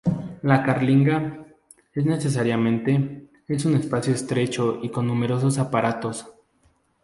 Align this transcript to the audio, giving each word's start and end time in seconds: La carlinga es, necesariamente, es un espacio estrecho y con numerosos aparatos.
La 0.41 0.63
carlinga 0.63 1.45
es, 1.93 2.03
necesariamente, 2.07 3.29
es 3.47 3.65
un 3.65 3.75
espacio 3.75 4.11
estrecho 4.15 4.79
y 4.81 4.89
con 4.89 5.05
numerosos 5.05 5.59
aparatos. 5.59 6.25